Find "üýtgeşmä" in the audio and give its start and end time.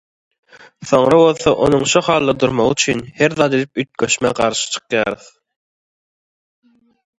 3.85-4.33